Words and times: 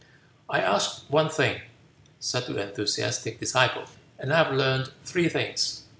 '""I 0.49 0.59
asked 0.61 1.03
one 1.11 1.29
thing," 1.29 1.61
said 2.19 2.47
the 2.47 2.59
enthusiastic 2.59 3.39
disciple, 3.39 3.83
"and 4.17 4.33
I 4.33 4.37
have 4.43 4.51
learned 4.51 4.91
three 5.05 5.29
things. 5.29 5.83